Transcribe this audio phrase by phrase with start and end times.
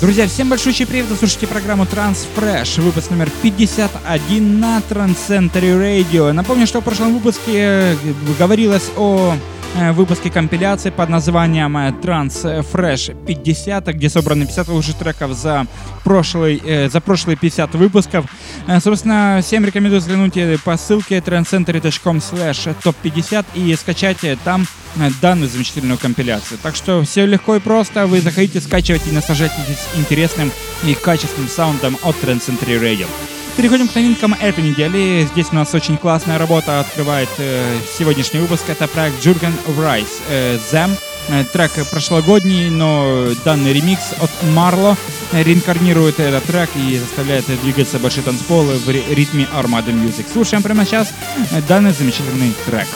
[0.00, 1.06] Друзья, всем большой привет!
[1.06, 6.30] Вы слушаете программу Transfresh, выпуск номер 51 на Transcentury Radio.
[6.30, 7.96] Напомню, что в прошлом выпуске э,
[8.38, 9.34] говорилось о
[9.92, 15.66] выпуске компиляции под названием э, Trans Fresh 50, где собраны 50 лучших треков за,
[16.04, 18.26] прошлый, за прошлые 50 выпусков.
[18.80, 24.66] Собственно, всем рекомендую взглянуть по ссылке transcentury.com slash top 50 и скачать там
[25.20, 26.58] данную замечательную компиляцию.
[26.62, 28.06] Так что все легко и просто.
[28.06, 30.50] Вы заходите, скачивайте и наслаждайтесь интересным
[30.84, 33.06] и качественным саундом от Trend Century Radio.
[33.58, 35.26] Переходим к новинкам этой недели.
[35.32, 38.62] Здесь у нас очень классная работа открывает э, сегодняшний выпуск.
[38.68, 40.96] Это проект Jurgen Rice э, Zem.
[41.28, 44.96] Э, трек прошлогодний, но данный ремикс от Марло
[45.32, 50.26] реинкарнирует этот трек и заставляет двигаться большие танцполы в ритме Armada Music.
[50.32, 51.12] Слушаем прямо сейчас
[51.50, 52.86] э, данный замечательный трек.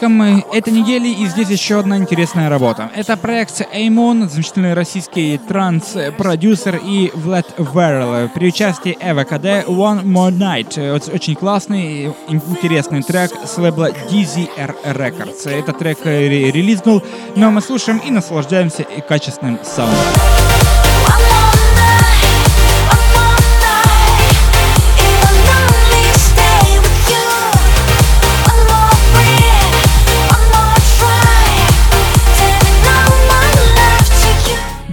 [0.00, 2.90] Новинкам этой недели, и здесь еще одна интересная работа.
[2.94, 10.32] Это проект Эймон, замечательный российский транс-продюсер и Влад Верл при участии Эва КД One More
[10.32, 11.12] Night.
[11.12, 15.48] Очень классный, интересный трек с лейбла DZR Records.
[15.48, 17.02] Этот трек релизнул,
[17.36, 20.39] но мы слушаем и наслаждаемся качественным саундом.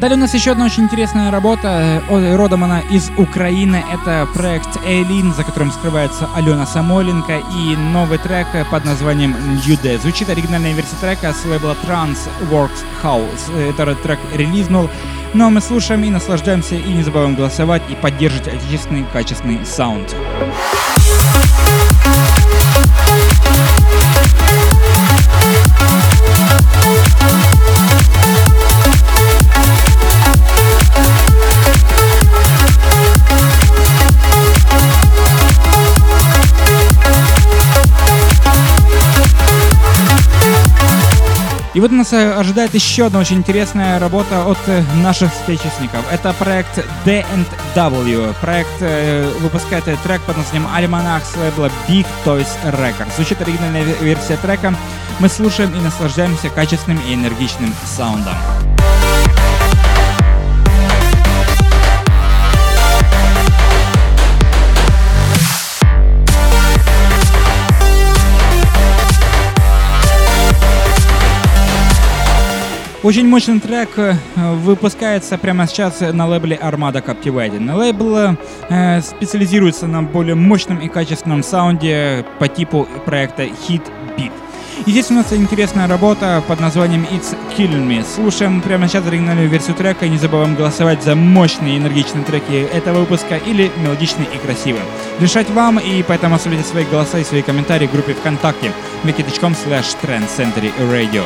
[0.08, 2.02] Далее у нас еще одна очень интересная работа.
[2.08, 3.84] Э, родом она из Украины.
[3.92, 7.42] Это проект Эйлин, за которым скрывается Алена Самойленко.
[7.58, 10.00] И новый трек под названием New.
[10.00, 12.20] Звучит оригинальная версия трека с лейбла Trans
[12.50, 13.70] Works House.
[13.70, 14.90] Этот трек релизнул.
[15.34, 20.16] Но мы слушаем и наслаждаемся, и не забываем голосовать и поддерживать отечественный качественный саунд.
[41.78, 46.12] И вот нас э, ожидает еще одна очень интересная работа от э, наших соотечественников.
[46.12, 48.34] Это проект D&W.
[48.42, 53.16] Проект э, выпускает трек под названием Альманах с лейбла Big Toys Records.
[53.16, 54.74] Звучит оригинальная версия трека.
[55.20, 58.34] Мы слушаем и наслаждаемся качественным и энергичным саундом.
[73.08, 77.74] Очень мощный трек э, выпускается прямо сейчас на лейбле Armada Captivating.
[77.74, 78.36] Лейбл
[78.68, 83.84] э, специализируется на более мощном и качественном саунде по типу проекта Hit
[84.18, 84.34] Beat.
[84.86, 88.06] И здесь у нас интересная работа под названием It's Killing Me.
[88.06, 92.68] Слушаем прямо сейчас оригинальную версию трека и не забываем голосовать за мощные и энергичные треки
[92.74, 94.84] этого выпуска или мелодичные и красивые.
[95.22, 98.74] Решать вам, и поэтому оставляйте свои голоса и свои комментарии в группе ВКонтакте
[99.06, 99.96] wiki.com slash
[100.92, 101.24] Radio.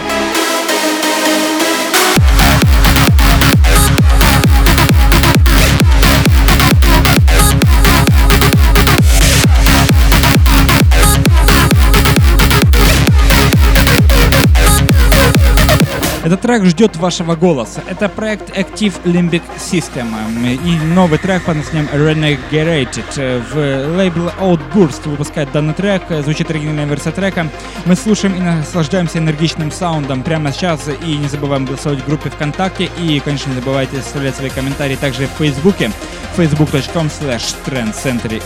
[16.32, 17.84] Этот трек ждет вашего голоса.
[17.90, 20.08] Это проект Active Limbic System
[20.54, 23.44] и новый трек под названием Renegated.
[23.52, 27.50] В лейбл Outburst выпускает данный трек, звучит оригинальная версия трека.
[27.84, 32.90] Мы слушаем и наслаждаемся энергичным саундом прямо сейчас и не забываем голосовать в группе ВКонтакте
[32.98, 35.92] и, конечно, не забывайте оставлять свои комментарии также в Фейсбуке
[36.38, 38.42] facebook.com slash trendcentury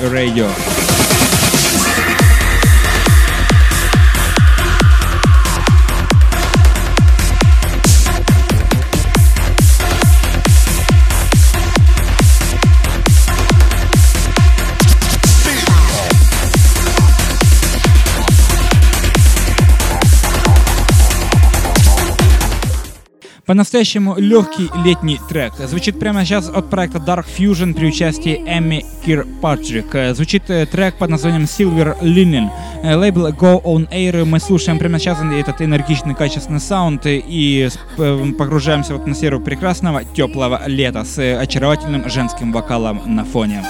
[23.46, 25.54] По-настоящему легкий летний трек.
[25.56, 30.16] Звучит прямо сейчас от проекта Dark Fusion при участии Эмми Кирпатрик.
[30.16, 32.50] Звучит э, трек под названием Silver Linen.
[32.82, 34.26] Э, лейбл Go On Air.
[34.26, 40.64] Мы слушаем прямо сейчас этот энергичный, качественный саунд и э, погружаемся в атмосферу прекрасного, теплого
[40.66, 43.64] лета с очаровательным женским вокалом на фоне.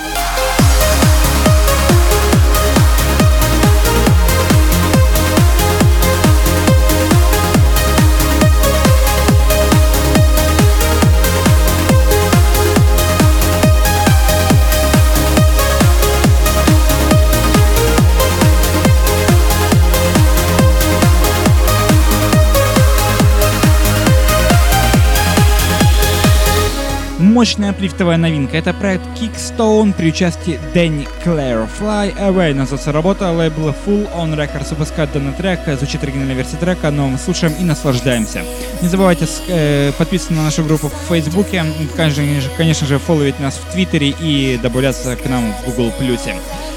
[27.35, 28.55] Мощная плифтовая новинка.
[28.55, 31.67] Это проект Kickstone при участии Дэнни Клэр.
[31.79, 33.29] Fly Away называется работа.
[33.29, 35.59] Лейбл Full On Records выпускает данный трек.
[35.77, 38.43] Звучит оригинальная версия трека, но мы слушаем и наслаждаемся.
[38.81, 41.65] Не забывайте э, подписываться на нашу группу в Фейсбуке.
[41.97, 42.23] Конечно
[42.55, 45.91] конечно же, фолловить нас в Твиттере и добавляться к нам в Google+.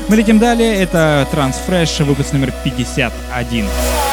[0.09, 0.75] Мы летим далее.
[0.75, 4.08] Это Transfresh, выпуск номер 51.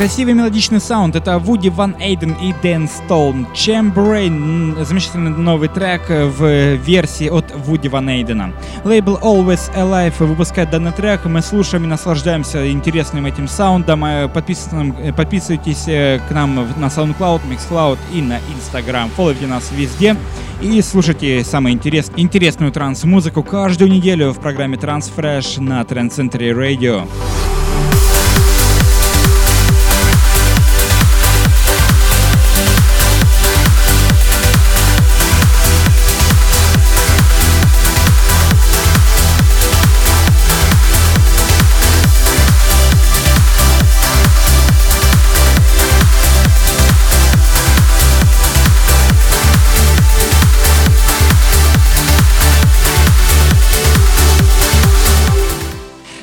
[0.00, 1.14] Красивый мелодичный саунд.
[1.14, 3.46] Это Вуди Ван Эйден и Дэн Стоун.
[3.52, 4.82] Chambrain.
[4.82, 8.54] Замечательный новый трек в версии от Вуди Ван Эйдена.
[8.82, 11.26] Лейбл Always Alive выпускает данный трек.
[11.26, 14.30] Мы слушаем и наслаждаемся интересным этим саундом.
[14.32, 19.10] Подписывайтесь э, к нам на SoundCloud, MixCloud и на Instagram.
[19.10, 20.16] Фолловите нас везде.
[20.62, 27.06] И слушайте самую интерес, интересную транс-музыку каждую неделю в программе Transfresh на Trend Center Radio.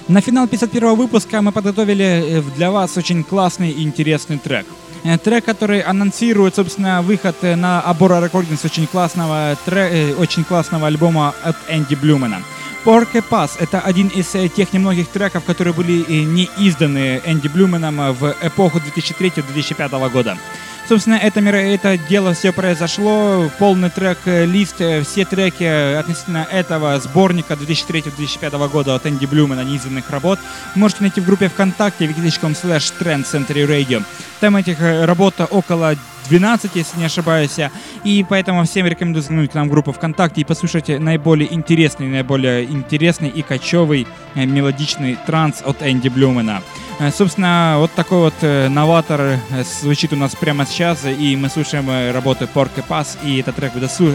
[0.08, 4.66] На финал 51 выпуска мы подготовили э, для вас очень классный и интересный трек.
[5.04, 10.88] Э, трек, который анонсирует, собственно, выход э, на Abora Recordings очень классного, трек, очень классного
[10.88, 12.42] альбома от Энди Блюмена.
[12.86, 18.34] Porky Pass— это один из тех немногих треков, которые были не изданы Энди Блюменом в
[18.42, 20.38] эпоху 2003-2005 года.
[20.88, 23.50] Собственно, это, это дело все произошло.
[23.60, 25.66] Полный трек-лист, э, все треки
[26.00, 30.40] относительно этого сборника 2003-2005 года от Энди Блюмена неизданных работ
[30.76, 34.02] можете найти в группе ВКонтакте wiki.com slash Trend Century Radio.
[34.40, 35.96] Там этих э, работ около
[36.30, 37.58] 12, если не ошибаюсь.
[38.06, 42.64] И поэтому всем рекомендую заглянуть к нам в группу ВКонтакте и послушать наиболее интересный, наиболее
[42.64, 46.62] интересный и кочевый э, мелодичный транс от Энди Блюмена.
[47.00, 51.50] Э, собственно, вот такой вот э, новатор э, звучит у нас прямо сейчас, и мы
[51.50, 53.74] слушаем работы Porky Pass, и этот трек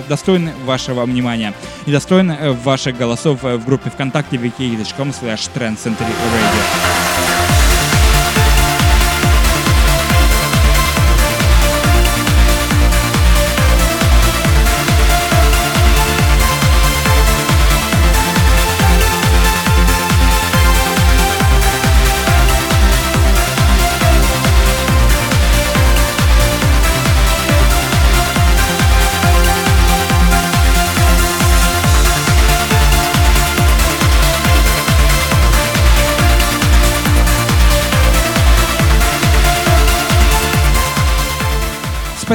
[0.09, 1.55] достоин вашего внимания
[1.87, 2.35] и достоин
[2.65, 7.12] ваших голосов в группе ВКонтакте wiki.com slash Radio.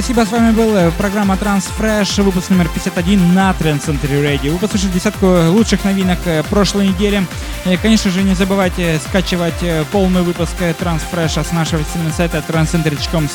[0.01, 0.25] Спасибо.
[0.25, 4.51] С вами была программа Transfresh, выпуск номер 51 на Trend Center Radio.
[4.51, 7.25] Вы послушали десятку лучших новинок э, прошлой недели.
[7.65, 13.27] И, конечно же, не забывайте скачивать э, полный выпуск Transfresh с нашего официального сайта transcenter.com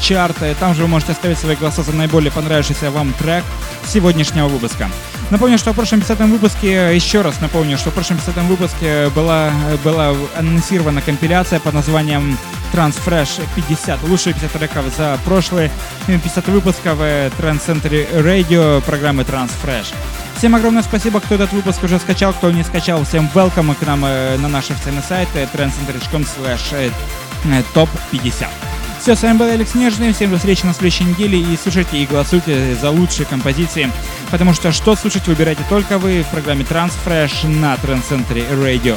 [0.00, 0.56] chart.
[0.60, 3.42] Там же вы можете оставить свои голоса за наиболее понравившийся вам трек
[3.84, 4.88] сегодняшнего выпуска.
[5.30, 9.50] Напомню, что в прошлом 50 выпуске, еще раз напомню, что в прошлом 50 выпуске была,
[9.82, 12.38] была анонсирована компиляция под названием
[12.72, 15.70] Transfresh 50, лучшие 50 треков за прошлые
[16.06, 19.94] 50 выпусков Trend Center Radio программы Transfresh.
[20.36, 23.02] Всем огромное спасибо, кто этот выпуск уже скачал, кто не скачал.
[23.04, 26.92] Всем welcome к нам э, на наш официальный сайт trendcenter.com slash
[27.74, 28.65] top 50.
[29.06, 30.12] Все, с вами был Алекс Нежный.
[30.12, 31.38] Всем до встречи на следующей неделе.
[31.38, 33.88] И слушайте и голосуйте за лучшие композиции.
[34.32, 38.96] Потому что что слушать выбирайте только вы в программе Transfresh на Center Radio.